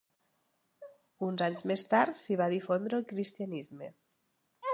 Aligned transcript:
Uns 1.27 1.43
anys 1.49 1.67
més 1.73 1.85
tard 1.93 2.19
s'hi 2.23 2.39
va 2.41 2.49
difondre 2.57 3.01
el 3.03 3.07
cristianisme. 3.13 3.93